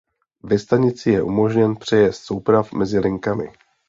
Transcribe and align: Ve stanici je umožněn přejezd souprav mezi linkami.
Ve 0.43 0.59
stanici 0.59 1.11
je 1.11 1.21
umožněn 1.23 1.75
přejezd 1.75 2.21
souprav 2.23 2.71
mezi 2.73 2.99
linkami. 2.99 3.51